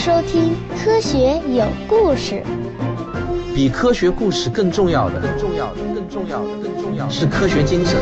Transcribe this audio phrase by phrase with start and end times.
[0.00, 2.42] 收听《科学有故事》。
[3.54, 8.00] 比科学故事更重要的，更重要的，更重要的，更重要的是科学精神。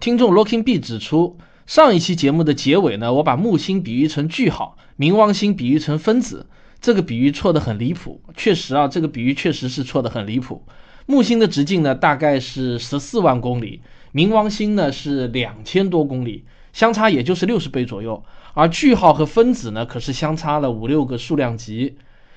[0.00, 6.46] 听众 Looking B 指出，上一期节目的结尾呢，我把木星比喻成句号，冥王星比喻成分子，
[6.80, 8.20] 这个比喻错得很离谱。
[8.36, 10.64] 确实啊，这个比喻确实是错得很离谱。
[11.06, 13.82] 木星的直径呢，大概是十四万公里，
[14.12, 16.44] 冥王星呢是两千多公里。
[16.72, 18.22] 相差也就是六十倍左右，
[18.54, 21.96] 而句号和分子呢，可是相差了五六个数量级。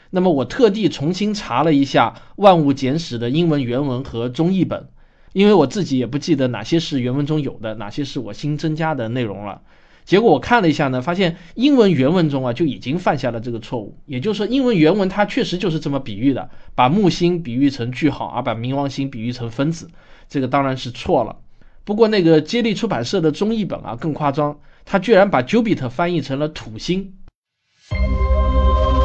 [0.09, 4.87] 那么我特地重新查了一下《万物简史》的英文原文和中译本，
[5.33, 9.61] 因为我自己也不记得哪些是原文中有的，哪些是我新增加的内容了。
[10.05, 13.97] 结果我看了一下呢，发现英文原文中啊就已经犯下了这个错误。
[14.05, 19.89] 也就是说，英文原文它确实就是这么比喻的，把木星比喻成句号，而把冥王星比喻成分子，
[20.27, 21.37] 这个当然是错了。
[21.85, 27.13] 不过那个接力出版社的中译本啊更夸张，他居然把 Jupiter 翻译成了土星。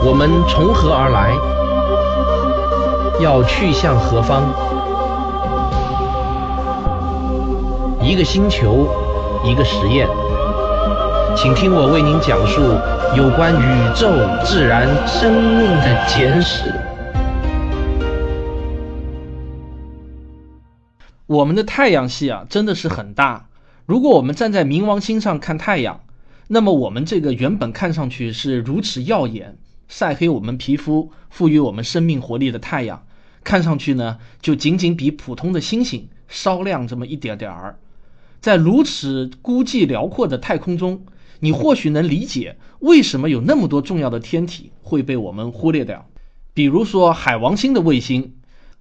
[0.05, 1.34] 我们从何而来？
[3.20, 4.44] 要去向何方？
[8.00, 8.86] 一个星球，
[9.45, 10.06] 一个实验，
[11.36, 12.62] 请听我为您讲述
[13.17, 14.08] 有关宇宙、
[14.45, 16.72] 自然、生命的简史。
[21.28, 23.50] 我们的太阳系啊，真的是很大。
[23.84, 26.00] 如果我们站在冥王星上看太阳，
[26.46, 33.04] 那么我们这个原本看上去是如此耀眼、晒黑我们皮肤、赋予我们生命活力的太阳，
[33.44, 37.78] 看上去呢，就仅仅比普通的星星稍亮这么一点点儿。
[38.40, 41.04] 在如此孤寂辽阔的太空中，
[41.40, 46.08] 你或许能理解为什么有那么多重要的天体会被我们忽略掉。
[46.54, 48.32] 比如说海王星的卫星。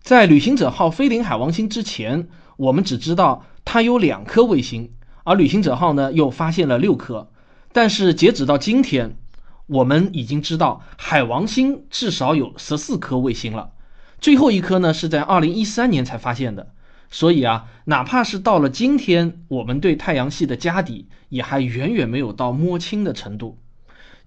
[0.01, 4.91] 在旅行者号飞临海王星之前，我们只知道它有两颗卫星，
[5.25, 7.29] 而旅行者号呢又发现了六颗。
[7.73, 9.17] 但是截止到今天，
[9.65, 13.71] 我们已经知道海王星至少有十四颗卫星了。
[14.19, 16.71] 最后一颗呢是在二零一三年才发现的。
[17.09, 23.57] 所以啊，哪怕是到了今天，我们对太阳系的家底也还远远没有到摸清的程度。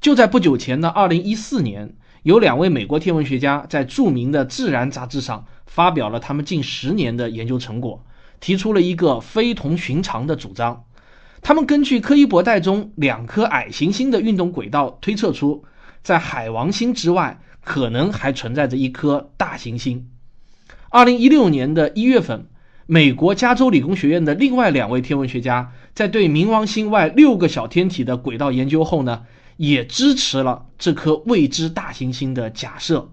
[0.01, 1.97] 就在不久前的二零一四年。
[2.23, 8.05] 有两位美国天文学家在著名的《自然》杂志上发表了他们近十年的研究成果，
[8.41, 10.85] 提出了一个非同寻常的主张。
[11.43, 15.65] 他们根据柯伊伯带中两颗矮行星的运动轨道推测出，
[16.03, 20.09] 在海王星之外可能还存在着一颗大行星。
[20.89, 22.49] 二零一六年的一月份，
[22.87, 29.23] 美国加州理工学院的另外两位天文学家在对冥王星外六个小天体的轨道研究后呢。
[29.57, 33.11] 也支持了这颗未知大行星的假设，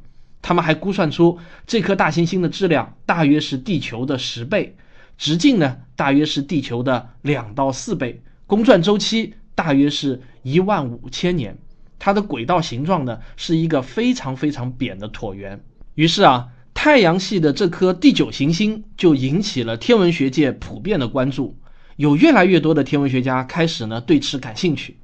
[0.47, 4.77] 他们还估算出这颗大行星的质量大约是地球的十倍，
[5.17, 11.57] 直径呢大约是地球的两到四倍，公转周期大约是一万五千年，
[11.99, 15.61] 它的轨道形状呢是一个非常非常扁的椭圆。
[15.95, 21.57] 于是啊，太阳系的这颗第九行星就引起了天文学界普遍的关注，
[21.97, 24.95] 有越来越多的天文学家开始呢对此感兴趣。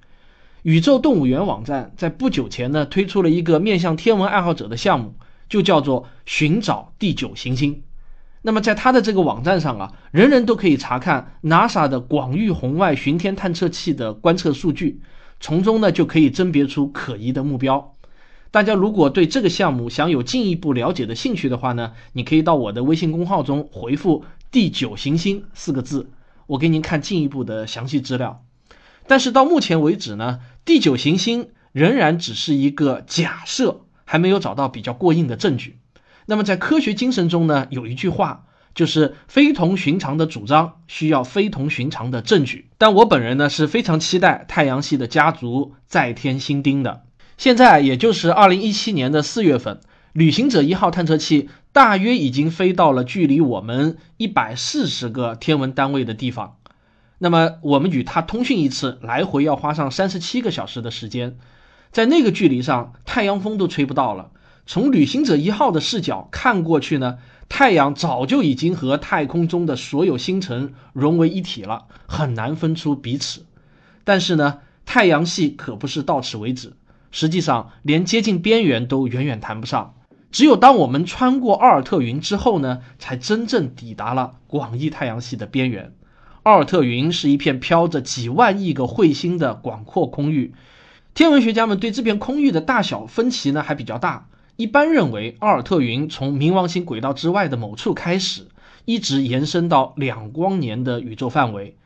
[0.61, 5.15] 宇宙动物园网站在不久前呢推出了一个面向天文爱好者的项目，
[5.53, 7.83] 就叫做寻找第九行星。
[8.41, 15.01] 那么在它的这个网站上啊，人人都可以查看 NASA 的广域红外巡天探测器的观测数据，
[15.39, 17.95] 从中呢就可以甄别出可疑的目标。
[18.49, 26.09] 大家如果对这个项目想有进一步了解的兴趣的话呢，你可以到我的微信公号中回复“第九行星”四个字，
[26.47, 28.43] 我给您看进一步的详细资料。
[29.05, 33.81] 但是到目前为止呢，第九行星仍然只是一个假设，
[34.13, 35.79] 还没有找到比较过硬的证据。
[36.27, 42.69] 那么在科学精神中呢，有一句话就是非同寻常的主张需要非同寻常的证据。
[42.77, 47.01] 但我本人呢是非常期待太阳系的家族再添新丁的。
[47.39, 49.81] 现在也就是二零一七年的四月份，
[50.11, 56.57] 旅行者一号探测器大约已经飞到了距离我们一百四十个天文单位的地方。
[57.17, 61.37] 那么我们与它通讯一次，来回要花上三十七个小时的时间，
[61.93, 64.31] 在那个距离上，太阳风都吹不到了。
[64.65, 67.19] 从旅行者一号的视角看过去呢，
[67.49, 73.45] 太阳早就已经和太空中的所有星辰融为一体了，很难分出彼此。
[74.03, 76.73] 但是呢，太阳系可不是到此为止，
[77.11, 79.93] 实际上连接近边缘都远远谈不上。
[80.31, 85.93] 只有当我们穿过奥尔特云之后呢，才真正抵达了广义太阳系的边缘。
[86.41, 90.55] 奥尔特云是一片飘着几万亿个彗星的广阔空域，
[91.15, 94.27] 天文学家们对这片空域的大小分歧呢还比较大。
[94.55, 98.47] 一般认为，奥尔特云从冥王星轨道之外的某处开始，
[98.85, 101.77] 一直延伸到两光年的宇宙范围。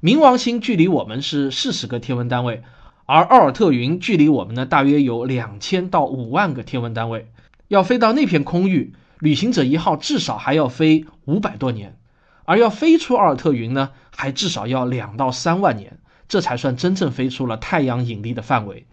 [0.00, 2.62] 冥王星距离我们是四十个天文单位，
[3.06, 7.26] 而奥尔特云距离我们呢大约有两千到五万个天文单位，
[7.66, 11.96] 要飞到那片空域，旅行者一号至少还要飞五百多年，
[12.44, 15.98] 而要飞出奥尔特云呢，还至少要两到三万年，
[16.28, 18.86] 这才算真正飞出了太阳引力的范围。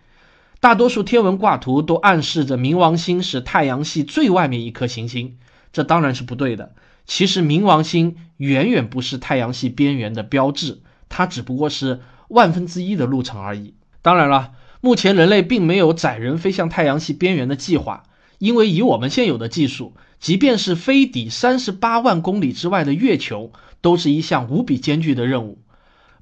[0.60, 5.38] 大多数天文挂图都暗示着冥王星是太阳系最外面一颗行星，
[5.74, 6.74] 这当然是不对的。
[7.06, 12.00] 其实冥王星远远不是太阳系边缘的标志，它只不过是
[12.30, 13.74] 万分之一的路程而已。
[14.02, 18.04] 当然了，目前人类并没有载人飞向太阳系边缘的计划，
[18.38, 23.52] 因为以我们现有的技术，即便是飞抵三十八万公里之外的月球，
[23.82, 25.60] 都是一项无比艰巨的任务。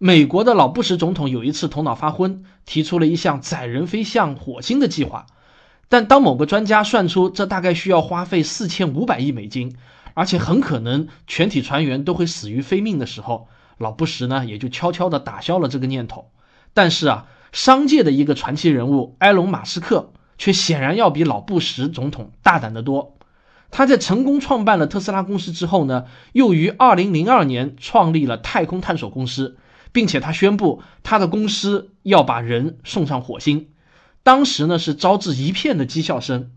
[0.04, 5.28] 美国的老布什总统有一次头脑发昏，提出了一项载人飞向火星的计划，
[5.90, 9.76] 但当某个专家算出这大概需要花费四千五百亿美金，
[10.16, 16.32] 而且很可能全体船员都会死于非命的时候，老布什呢也就悄悄地打消了这个念头。
[16.74, 17.28] 但是啊。
[17.52, 23.18] 商界的一个传奇人物埃隆·马斯克却显然要比老布什总统大胆得多。
[23.72, 29.58] 他在成功创办了特斯拉公司之后呢，又于2002年创立了太空探索公司，
[29.92, 33.68] 并且他宣布他的公司要把人送上火星。
[34.24, 36.52] 当时呢是招致一片的讥笑声。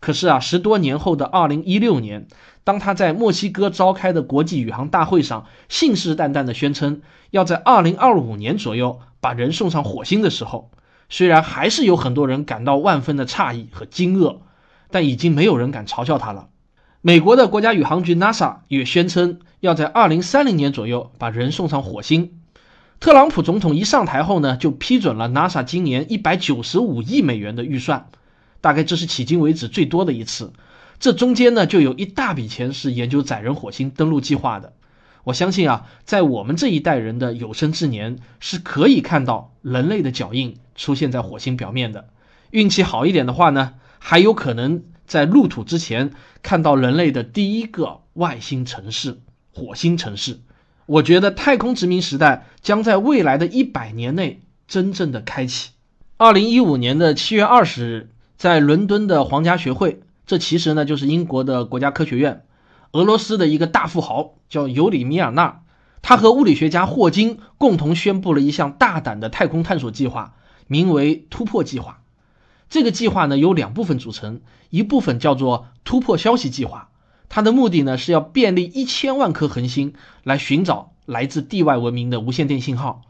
[0.00, 2.28] 可是啊，十多年后的2016年，
[2.62, 9.00] 当他在墨西哥召开的国际宇航大会上信誓旦旦地宣称要在2025年左右。
[9.20, 10.70] 把人送上火星的时候，
[11.08, 14.36] 虽然还是有很多人感到万分的诧异和惊愕，
[14.92, 16.50] 但已经没有人敢嘲笑他了。
[17.00, 22.37] 美国的国家宇航局 NASA 也宣称要在2030年左右把人送上火星。
[23.00, 28.08] 特朗普总统一上台后呢，就批准了 NASA 今年195亿美元的预算，
[28.60, 30.52] 大概这是迄今为止最多的一次。
[30.98, 34.72] 这中间呢，就有一大笔钱是研究载人火星登陆计划的。
[35.22, 42.08] 我相信啊，在我们这一代人的有生之年，是可以看到人类的脚印出现在火星表面的。
[42.50, 46.10] 运气好一点的话呢，还有可能在入土之前
[46.42, 49.20] 看到人类的第一个外星城市——
[49.54, 50.40] 火星城市。
[50.88, 55.72] 我觉得太空殖民时代将在未来的一百年内真正的开启。
[56.16, 62.46] 二零一五年的七月二十日，在伦敦的皇家学会，这其实呢就是英国的国家科学院。
[62.92, 65.60] 俄罗斯的一个大富豪叫尤里米尔纳，
[66.00, 70.36] 他和物理学家霍金共同宣布了一项大胆的太空探索计划，
[70.66, 72.00] 名为“突破计划”。
[72.70, 74.40] 这个计划呢由两部分组成，
[74.70, 76.87] 一部分叫做“突破消息计划”，
[77.28, 83.02] 它的目的呢是要便利一千万颗恒星来寻找来自地外文明的无线电信号；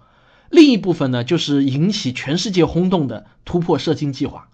[0.51, 4.49] 另一部分呢就是引起全世界轰动的“突破射精计划”。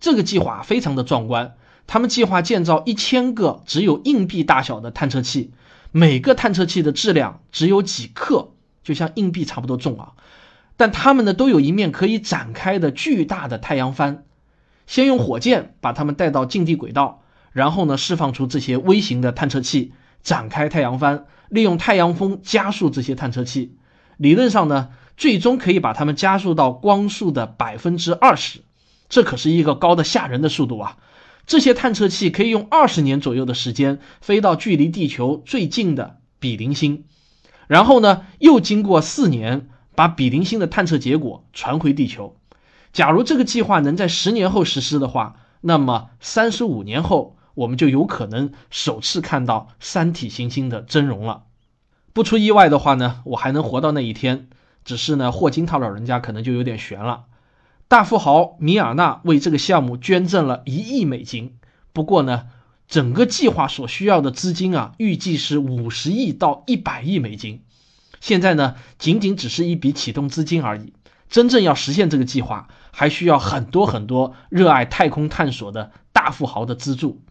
[0.00, 1.54] 这个计划非常的壮观。
[1.86, 5.52] 他们计划建造一千个只有硬币大小的探测器，
[5.92, 8.52] 每个探测器的质量只有几克，
[8.82, 10.12] 就像硬币差不多重啊。
[10.76, 14.24] 但它们呢都有一面可以展开的巨大的太阳帆。
[14.86, 17.22] 先用火箭把它们带到近地轨道，
[17.54, 23.78] 然后呢释放出这些微型的探测器，展开太阳帆，利用太阳风加速这些探测器。
[24.16, 28.60] 理论上呢，最终可以把它们加速到光速的百分之二十，
[29.08, 30.98] 这可是一个高的吓人的速度啊！
[31.46, 37.04] 这些探测器可以用二十年左右的时间飞到距离地球最近的比邻星，
[37.66, 42.36] 然后呢，又经过四年把比邻星的探测结果传回地球。
[42.92, 51.44] 假如这个计划能在十年后实施的话，那么三十五年后我们就有可能首次看到三体行星的真容了。
[52.12, 54.48] 不出意外的话呢，我还能活到那一天。
[54.84, 57.24] 只是呢，霍金他老人家可能就有点悬了。
[57.88, 61.56] 大富豪米尔纳为这个项目捐赠了一亿美金。
[61.92, 62.46] 不过呢，
[62.86, 67.62] 整个计划所需要的资金啊，预计是五十亿到一百亿美金。
[68.20, 70.92] 现在呢，仅仅只是一笔启动资金而已。
[71.30, 77.22] 真正要实现这个计划，还需要很多很多热爱太空探索的大富豪的资助。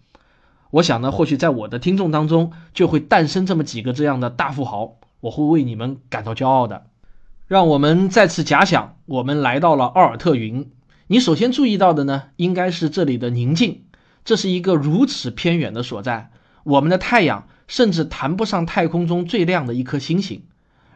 [0.73, 6.87] 我想呢，或许在我的听众当中，就会诞生这么几个这样的大富豪，我会为你们感到骄傲的。
[7.47, 10.71] 让我们再次假想，我们来到了奥尔特云。
[11.05, 13.83] 你首先注意到的呢，应该是这里的宁静。
[14.25, 16.31] 这是一个如此偏远的所在，
[16.63, 20.41] 我们的太阳甚至谈不上太空中最亮的一颗星星。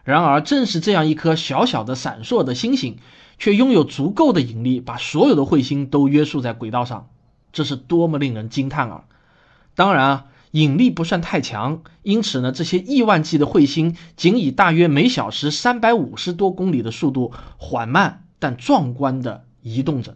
[0.03, 2.97] 然而，正是这样一颗小小的、闪烁的星星，
[3.37, 7.09] 却拥有足够的引力，把所有的彗星都约束在轨道上。
[7.53, 9.03] 这是多么令人惊叹啊！
[9.77, 10.25] 当然啊。
[10.51, 20.15] 引力不算太强，因此呢，这些亿万计的彗星仅以大约每小时三百五十多公里的速度，缓慢但壮观地移动着。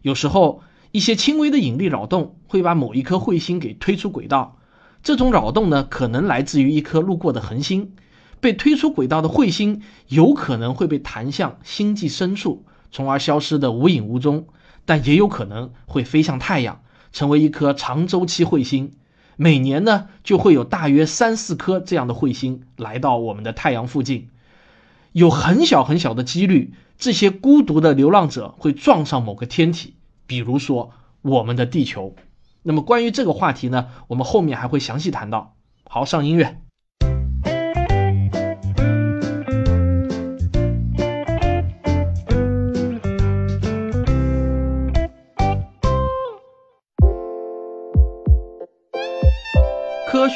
[0.00, 4.58] 有时候，一些轻微的引力扰动会把某一颗彗星给推出轨道。
[5.02, 7.92] 这种扰动呢，可能来自于一颗路过的恒星。
[8.40, 14.46] 被推出轨道的彗星有可能会被弹向星际深处，从而消失的无影无踪，
[14.84, 16.80] 但也有可能会飞向太阳，
[17.12, 18.92] 成为一颗长周期彗星。
[19.36, 24.30] 每年呢，就会有大约三四颗这样的彗星来到我们的太阳附近，
[25.12, 29.94] 有很小很小的几率，这些孤独的流浪者会撞上某个天体，
[30.26, 30.90] 比如说
[31.22, 32.16] 我们的地球。
[32.64, 35.54] 那么关于这个话题呢，我们后面还会详细谈到。
[35.84, 36.60] 好，上音乐。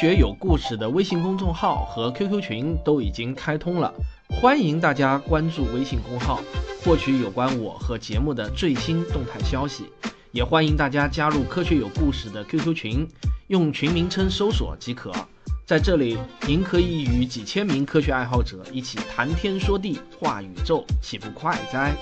[0.03, 3.93] 学有故事的微信公众号和 QQ 群都已经开通了，
[4.27, 6.41] 欢迎大家关注微信公号，
[6.83, 9.85] 获取有关我和节目的最新动态消息。
[10.33, 13.07] 也欢迎大家加入科学有故事的 QQ 群，
[13.47, 15.09] 用群名称搜索即可。
[15.65, 21.95] 在这里，您可以与几千名科学爱好者一起谈天说地、话宇宙，岂不快哉？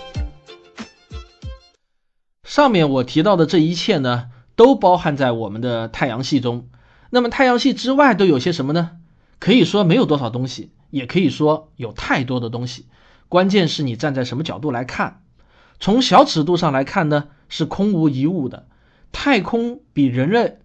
[2.44, 6.68] 上面我提到的这一切呢，都包含在我们的太阳系中。
[7.12, 8.92] 那么太阳系之外都有些什么呢？
[9.38, 12.86] 可以说没有多少东西，也可以说有太多的东西。
[13.28, 15.22] 关键是你站在什么角度来看。
[15.80, 18.68] 从小尺度上来看呢，是空无一物的。
[19.12, 20.60] 太空比人类，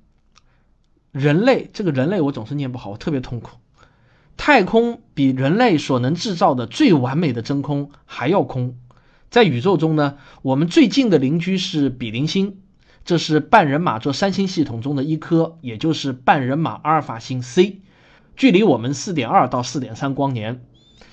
[1.11, 3.57] 人类这个人类我总是念不好，我特别痛苦。
[4.37, 8.77] 太空比人类所能制造的最完美的真空还要空。
[9.31, 12.59] 在宇宙中呢，我们最近的邻居是比邻星。
[13.07, 17.79] 这是半人马座三星系统中的一颗，也就是半人马阿尔法星 C，
[18.35, 20.61] 距离我们四点二到四点三光年。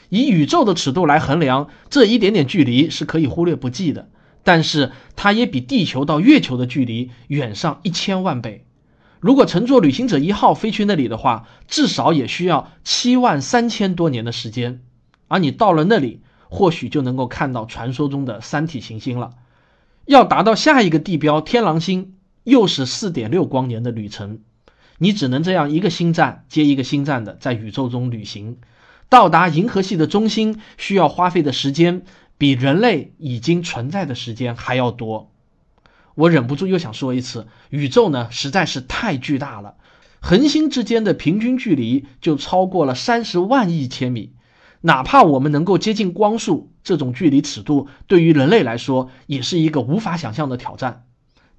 [0.10, 4.10] 以宇宙的尺度来衡量，这一点点距离是可以忽略不计的。
[4.42, 8.66] 但是它也比地球到月球的距离远上一千万倍。
[9.20, 14.82] 如果乘坐旅行者一号飞去那里的话，至少也需要七万三千多年的时间。
[15.28, 19.30] 而你到了那里，或许就能够看到传说中的三体行星了。
[20.06, 24.40] 要达到下一个地标天狼星，又是四点六光年的旅程。
[24.98, 28.58] 你只能这样一个星站接一个星站的在宇宙中旅行，
[29.10, 32.04] 到达银河系的中心需要花费的时间
[32.38, 35.32] 比人类已经存在的时间还要多。
[36.16, 39.76] 我忍不住又想说一次，宇宙呢实在是太巨大了，
[40.20, 44.34] 恒星之间的平均距离就超过了三十万亿千米。
[44.82, 51.06] 哪怕我们能够接近光速，这种距离尺度对于人类来说也是一个无法想象的挑战。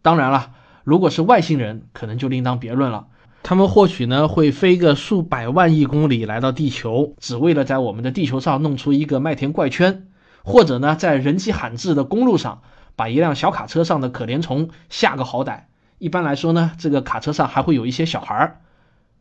[0.03, 0.53] 当然了，
[0.85, 3.07] 如果是外星人，可能就另当别论了。
[3.43, 10.09] 他们或许呢会飞个数百万亿公里来到地球，只为了在我们的地球上弄出一个麦田怪圈，
[10.43, 12.63] 或者呢在人迹罕至的公路上
[12.97, 15.65] 把一辆小卡车上的可怜虫吓个好歹。
[15.99, 18.61] 一般来说呢，这个卡车上还会有一些小孩儿。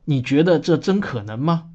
[0.05, 1.65] 你觉得这真可能吗？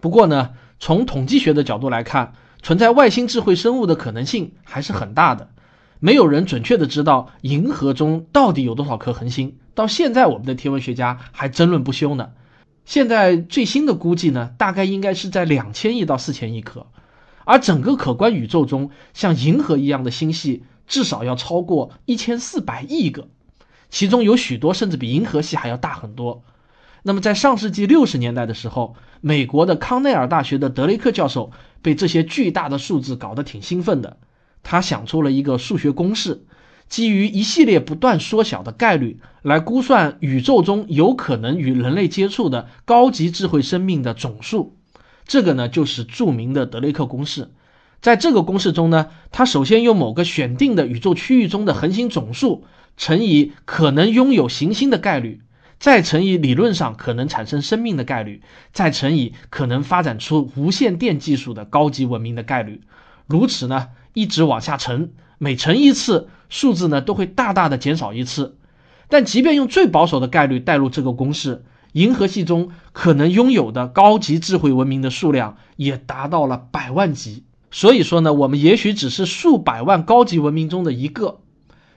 [0.00, 0.50] 不过呢。
[0.84, 5.50] 从统计学的角度来看，存在外星智慧生物的可能性还是很大的。
[5.98, 12.30] 没有人准确的知道银河中到底有多少颗恒星，到现在我们的天文学家还争论不休呢。
[12.84, 16.86] 现在最新的估计呢，大概应该是在两千亿到四千亿颗。
[17.44, 23.28] 而整个可观宇宙中，像银河一样的星系至少要超过一千四百亿个，
[23.90, 26.42] 其中有许多甚至比银河系还要大很多。
[27.04, 34.18] 那么，在上世纪六十年代的时候，美国的康奈尔大学的德雷克教授被这些巨大的数字搞得挺兴奋的。
[34.64, 36.44] 他想出了一个数学公式，
[36.88, 44.76] 基于一系列不断缩小的概率来估算宇宙中有可能与人类接触的高级智慧生命的总数。
[45.24, 47.52] 这个呢，就是著名的德雷克公式。
[48.00, 52.64] 在这个公式中呢，他首先用某个选定的宇宙区域中的恒星总数
[52.96, 55.40] 乘以可能拥有行星的概率。
[55.82, 58.40] 再乘以理论上可能产生生命的概率，
[58.72, 62.82] 再乘以可能发展出无线电技术的高级文明的概率，
[63.26, 68.56] 如此呢，一直往下乘，每乘一次，数字呢都会大大的减少一次。
[69.08, 77.42] 但即便用最保守的概率带入这个公式，银河系中可能拥有的高级智慧文明的数量也达到了百万级。
[77.72, 81.40] 所以说呢，我们也许只是数百万高级文明中的一个，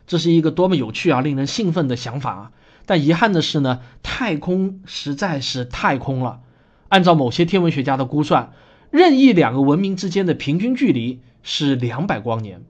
[0.08, 2.52] 这是一个多么有趣啊，令人兴奋的想法啊！
[2.86, 6.42] 但遗憾的是呢，太空实在是太空了。
[6.90, 8.52] 按照某些天文学家的估算，
[8.92, 12.64] 任意两个文明之间的平均距离是两百光年。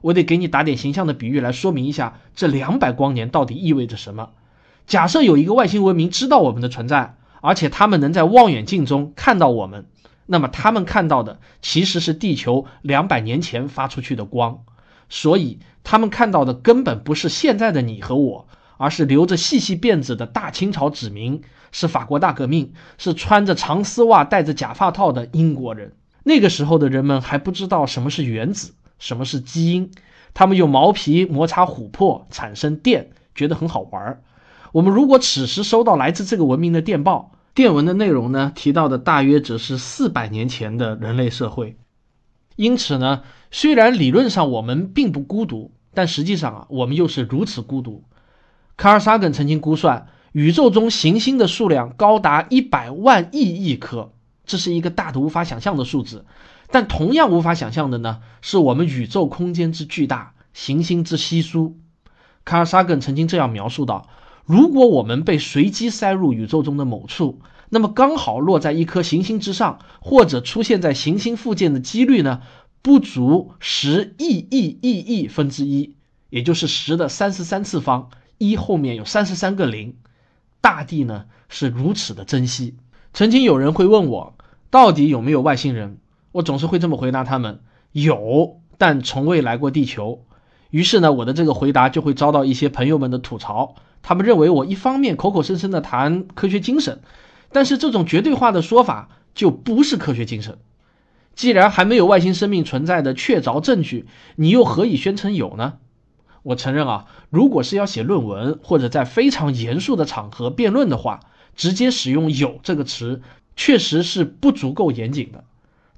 [0.00, 4.30] 我得给你打点形象的比喻来说明一下，这两百光年到底意味着什么。
[4.86, 9.86] 假设有一个外星文明知道我们的存在，而且他们能在望远镜中看到我们，
[10.26, 14.64] 那么他们看到的其实是地球两百年前发出去的光，
[15.08, 18.48] 所以他们看到的根本不是现在的你和我。
[18.80, 25.92] 而是留着细细辫子的大清朝子民，是法国大革命，是穿着长丝袜、戴着假发套的英国人。
[26.24, 29.90] 那个时候的人们还不知道什么是原子，什么是基因，
[30.32, 34.22] 他们用毛皮摩擦琥珀产生电，觉得很好玩。
[34.72, 41.76] 我们如果此时收到来自这个文明的电报，电文的内容呢，提到的大约只是四百年前的人类社会。
[42.56, 48.04] 因此呢，虽然理论上我们并不孤独，但实际上啊，我们又是如此孤独。
[48.76, 54.12] 卡尔萨根曾经估算，宇宙中行星的数量高达一百万亿亿颗，
[54.46, 56.24] 这是一个大的无法想象的数字。
[56.70, 61.76] 但同样无法想象的呢，是我们宇宙空间之巨大，行星之稀疏。
[62.44, 64.08] 卡尔萨根曾经这样描述道。
[64.46, 72.40] 如果我们被随机塞入宇宙中的某处，那么刚好落在一颗行星之上，或者出现在行星附近的几率呢，
[72.82, 75.94] 不足十亿亿亿亿分之一，
[76.30, 79.96] 也就是十的三十三次方，一后面有三十三个零。
[80.62, 82.76] 大地呢是如此的珍惜。
[83.12, 84.34] 曾经有人会问我，
[84.70, 85.98] 到底有没有外星人？
[86.32, 87.60] 我总是会这么回答他们：
[87.92, 90.24] 有，但从未来过地球。
[90.70, 93.74] 于是呢，我的这个回答就会遭到一些朋友们的吐槽。
[94.02, 97.00] 他们认为我一方面口口声声的谈科学精神，
[97.52, 100.58] 但是这种绝对化的说法就不是科学精神。
[101.34, 104.06] 既然还没有外星生命存在的确凿证据，
[104.36, 105.74] 你又何以宣称有呢？
[106.42, 111.20] 我承认啊，如果是要写论文或者在非常严肃的场合辩论的话，
[111.54, 113.22] 直接使用“有”这个词
[113.56, 115.44] 确实是不足够严谨的。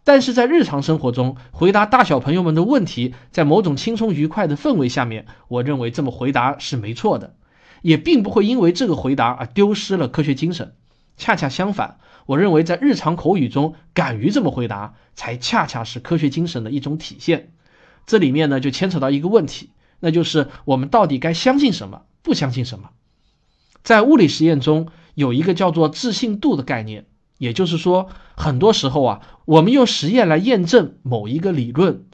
[0.04, 7.34] 但是在日常生活中回答大小朋友们的问题，在某种轻松愉快的氛围下面，我认为这么回答是没错的。
[7.82, 10.72] 也并不会因为这个回答而丢失了科学精神，
[11.16, 17.50] 恰恰相反，我认为在日常口语中敢于这么回答，才恰恰是科学精神的一种体现。
[18.06, 19.70] 这里面呢就牵扯到一个问题，
[20.02, 22.90] 那就是我们到底该相信什么，不相信什么。
[23.84, 27.06] 在物理实验中有一个叫做置信度的概念，
[27.38, 32.04] 也就是说，很多时候啊，我们用实验来验证某一个理论，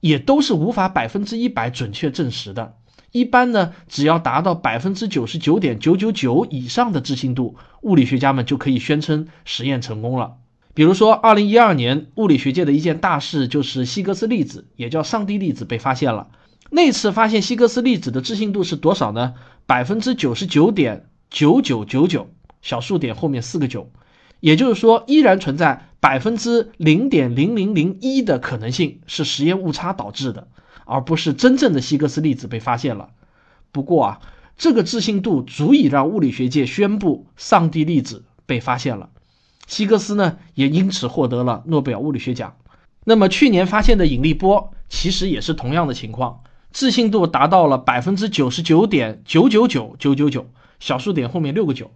[0.00, 2.74] 也都是无法百分之一百准确证实的。
[3.12, 10.34] 一般呢，只要达到百分之九十九点九九九以上的置信度，物理学家们就可以宣称实验成功了。
[10.74, 16.28] 比如说，二零一二年物理学界的一件大事就是希格斯粒子，也叫上帝粒子被发现了。
[16.70, 19.34] 那次发现希格斯粒子的置信度是多少呢？
[19.66, 22.28] 百分之九十九点九九九九，
[22.62, 23.90] 小数点后面四个九，
[24.40, 30.48] 也就是说，依然存在百分之零点零零零一的可能性是实验误差导致的。
[30.88, 33.10] 而不是真正的希格斯粒子被发现了。
[33.72, 34.20] 不过啊，
[34.56, 39.10] 这个置信度足以让物理学界宣布上帝粒子被发现了。
[39.66, 42.54] 希格斯呢，也因此获得了诺贝尔物理学奖。
[43.02, 50.46] 那么去年发现的引力波其实也是同样的情况，置信度达到了百分之九十九点九九九九九九，
[50.78, 51.92] 小数点后面六个九。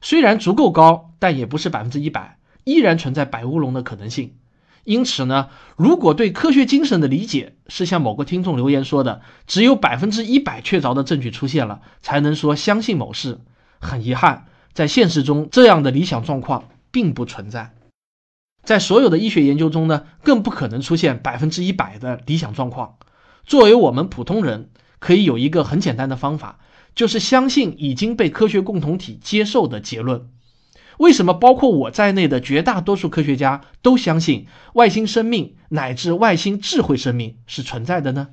[0.00, 4.34] 虽然足够高，但也不是百分之一百，依然存在摆乌龙的可能性。
[4.84, 13.40] 因此呢，如果对科学精神的理解是像某个听众留言说的，只有百分之一百确凿的证据出现了，才能说相信某事。
[13.80, 17.74] 很遗憾，在现实中这样的理想状况并不存在。
[18.62, 22.96] 在所有的医学研究中呢，更不可能出现百分之一百的理想状况。
[23.44, 26.60] 作为我们普通人，可以有一个很简单的方法，
[26.94, 30.28] 就是相信已经被科学共同体接受的结论。
[30.98, 38.28] 为什么包括我在内的绝大多数科学家都相信外星生命乃至外星智慧生命是存在的呢？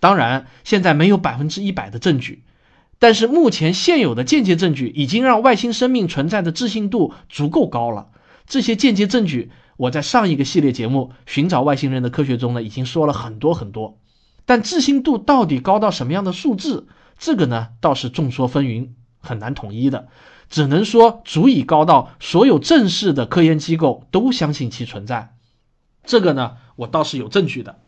[0.00, 2.42] 当然，现在没有百分之一百的证据，
[2.98, 8.08] 但是目前现有的间接证据已经让外星生命存在的置信度足够高了。
[8.46, 13.98] 这些间接证据，我在上一个系列节目《寻找外星人的科学》中呢已经说了很多很多。
[14.44, 16.86] 但置信度到底高到什么样的数字，
[17.18, 20.08] 这个呢倒是众说纷纭，很难统一的。
[20.50, 25.34] 只能说足以高到所有正式的科研机构都相信其存在，
[26.04, 27.78] 这个呢，我倒是有证据的。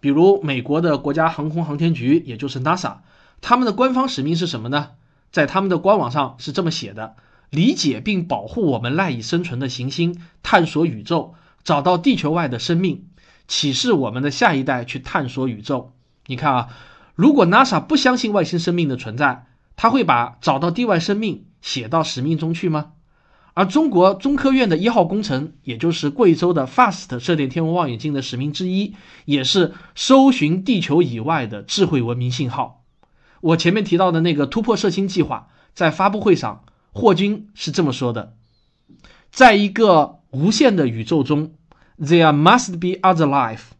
[0.00, 2.96] 比如美国的国家航空航天局，也就是 NASA，
[3.40, 4.90] 他们的官方使命是什么呢？
[5.30, 7.14] 在他们的官网上是这么写的：
[7.50, 13.06] 理解并保护我们赖以生存的行星，探索宇宙，找到地球外的生命，
[13.46, 15.92] 启示我们的下一代去探索宇宙。
[16.28, 16.68] 你看啊，
[17.14, 21.46] 如果 NASA 不相信外星生命的存在，他会把找到地外生命。
[21.60, 22.92] 写到使命中去吗？
[23.52, 32.84] 而中国中科院的一号工程，也就是贵州的 FAST 射电天文望远镜的使命之一，也是搜寻地球以外的智慧文明信号。
[33.40, 36.62] 我前面提到的那个突破射星计划，在发布会上，
[36.92, 38.34] 霍金是这么说的：
[39.32, 41.54] 在一个无限的宇宙中
[41.98, 43.70] ，there must be other life。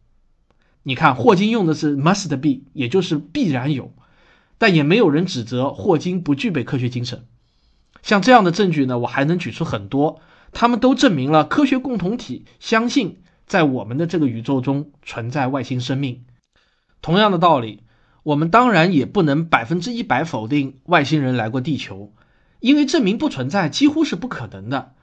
[0.89, 3.93] 你看，霍金用的是 must be，也就是必然有，
[4.57, 7.27] 但也没有人指责霍金不具备科学精神。
[8.03, 16.25] 像这样的证据呢，我还能举出很多，他们都证明了科学共同体相信在我们的这个宇宙中存在外星生命。
[17.03, 17.83] 同样的道理，
[18.23, 22.15] 我们当然也不能百分之一百否定外星人来过地球，
[22.61, 24.95] 因为证明不存在几乎是不可能的。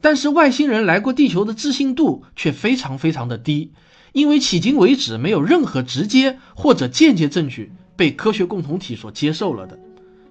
[0.00, 3.72] 但是外星人来过地球的自信度却非常非常的低，
[4.14, 9.76] 因为迄今为止没有任何直接或者间接证据被科学共同体所接受了的。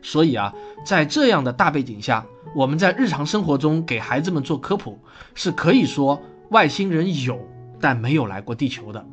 [0.01, 0.53] 所以啊，
[0.85, 4.99] 在这样的大背景下，我们在日常生活中给孩子们做科普，
[5.35, 7.37] 是可以说外星人有，
[7.81, 9.05] 但没有来过地球的。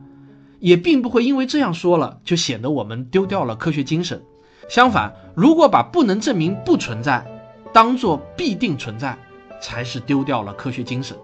[0.60, 4.22] 也并不会因为这样说了，就显得我们丢掉了科学精神。
[4.68, 7.26] 相反，如果把不能证明不存在
[7.72, 9.18] 当做必定存在，
[9.60, 11.16] 才是丢掉了科学精神。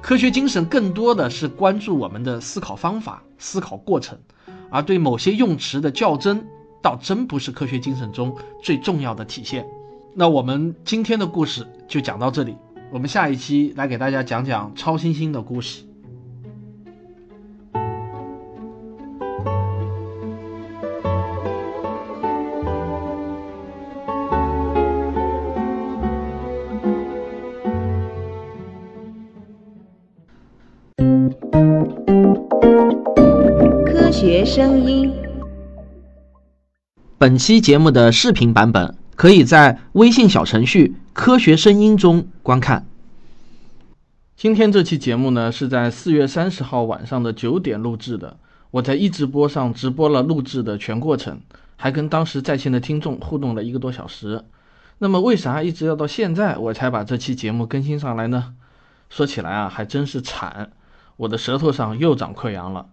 [0.00, 4.18] 科学精神更多的是关注我们的思考方法、思考过程，
[4.70, 6.46] 而对某些用词的较真，
[6.80, 9.66] 倒真不是科学精神中最重要的体现。
[10.14, 12.56] 那我们今天的故事就讲到这里，
[12.90, 15.87] 我们下一期来给大家讲讲超新星的故事。
[34.48, 35.12] 声音。
[37.18, 42.86] 本期节目的视频版本可以在微信小程序“科学声音”中观看。
[44.36, 48.38] 今天这期节目呢是在四月三十号晚上的九点录制的，
[48.70, 51.42] 我在一直播上直播了录制的全过程，
[51.76, 54.44] 还跟当时在线的听众互动了一个多小时。
[54.96, 58.54] 那么为啥一直要到现在我才把这期节目更新上来呢？
[59.10, 60.70] 说起来啊，还真是惨，
[61.18, 62.86] 我的舌头上又长溃疡了。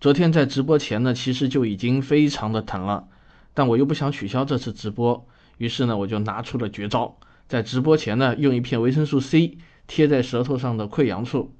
[0.00, 3.06] 昨天在直播前呢，其实就已经非常的疼了，
[3.52, 5.26] 但我又不想取消这次直播，
[5.58, 11.54] 于是呢，我就拿出了绝招，在直播前呢，用一片维生素 C 贴在舌头上的溃疡处，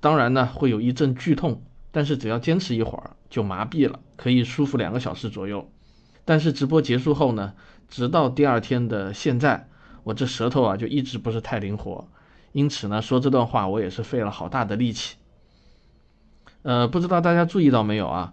[0.00, 5.70] 当然呢，会有一阵剧痛，但是只要坚持一会儿就麻痹了，可以舒服两个小时左右。
[6.24, 7.52] 但是直播结束后呢，
[7.90, 9.68] 直到第二天的现在，
[10.04, 12.08] 我这舌头啊就一直不是太灵活，
[12.52, 15.16] 因此呢，说这段话我也是费了好大的力气。
[16.62, 18.32] 呃，不知道大家注意到没有啊？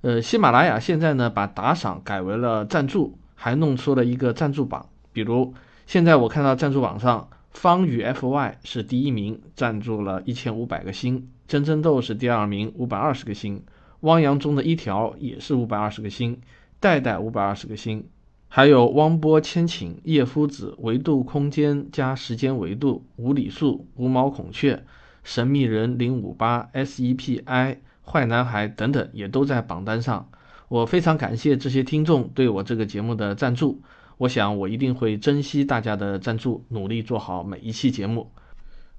[0.00, 4.86] 呃，喜马拉雅现在呢把打赏改为了赞助，还弄出了一个赞助榜。
[5.12, 5.54] 比如
[5.86, 13.62] 现在我看到赞助榜上，方宇 FY 是第一名，赞助了一千五百个星；真真豆是第二名，五百二十个星；
[14.00, 16.36] 汪洋中的一条也是五百二十个星；
[16.78, 18.02] 代代五百二十个星；
[18.48, 24.84] 还有汪波千顷、叶夫子、维度空间加时间维度、无理数、无毛孔雀。
[25.28, 30.30] 神秘人零五八 SEPI 坏男孩等等也都在榜单上，
[30.68, 33.82] 我非常感谢这些听众对我这个节目的赞助，
[34.16, 38.30] 我想我一定会珍惜大家的赞助，努力做好每一期节目。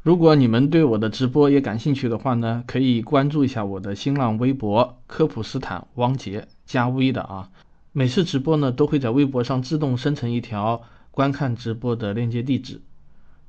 [0.03, 7.49] 如果你们对我的直播也感兴趣的话呢，可以关注一下我的新浪微博科普斯坦汪杰加 V 的啊，
[7.91, 12.83] 每次直播呢都会在微博上自动生成一条观看直播的链接地址。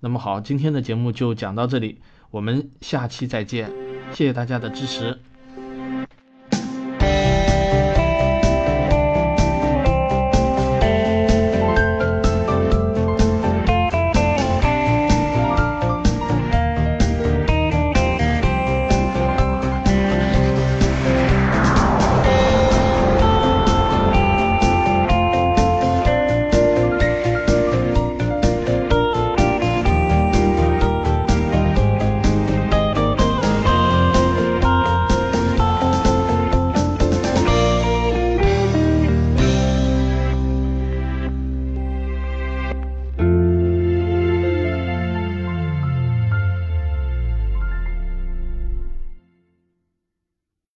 [0.01, 2.01] 那么好，今天的节目就讲到这里。
[2.31, 3.71] 我们下期再见，
[4.13, 5.19] 谢谢大家的支持。